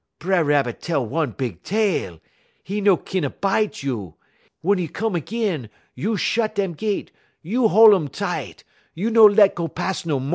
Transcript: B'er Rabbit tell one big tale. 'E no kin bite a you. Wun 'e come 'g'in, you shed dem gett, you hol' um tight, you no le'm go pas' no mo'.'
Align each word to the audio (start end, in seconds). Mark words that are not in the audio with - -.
B'er 0.19 0.43
Rabbit 0.43 0.81
tell 0.81 1.05
one 1.05 1.29
big 1.29 1.61
tale. 1.61 2.19
'E 2.67 2.81
no 2.81 2.97
kin 2.97 3.31
bite 3.39 3.83
a 3.83 3.85
you. 3.85 4.15
Wun 4.63 4.79
'e 4.79 4.87
come 4.87 5.21
'g'in, 5.21 5.69
you 5.93 6.17
shed 6.17 6.55
dem 6.55 6.73
gett, 6.73 7.11
you 7.43 7.67
hol' 7.67 7.93
um 7.93 8.07
tight, 8.07 8.63
you 8.95 9.11
no 9.11 9.25
le'm 9.27 9.51
go 9.53 9.67
pas' 9.67 10.03
no 10.07 10.19
mo'.' 10.19 10.29